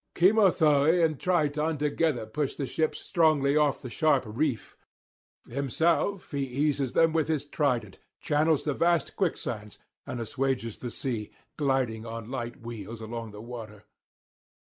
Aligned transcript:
Cymothoë 0.15 1.05
and 1.05 1.19
Triton 1.19 1.77
together 1.77 2.25
push 2.25 2.55
the 2.55 2.65
ships 2.65 2.97
strongly 2.99 3.55
off 3.55 3.83
the 3.83 3.89
sharp 3.91 4.23
reef; 4.25 4.75
himself 5.47 6.31
he 6.31 6.39
eases 6.43 6.93
them 6.93 7.13
with 7.13 7.27
his 7.27 7.45
trident, 7.45 7.99
channels 8.19 8.63
the 8.63 8.73
vast 8.73 9.15
quicksands, 9.15 9.77
and 10.07 10.19
assuages 10.19 10.79
the 10.79 10.89
sea, 10.89 11.31
gliding 11.55 12.03
on 12.07 12.31
light 12.31 12.61
wheels 12.61 12.99
along 12.99 13.29
the 13.29 13.41
water. 13.43 13.83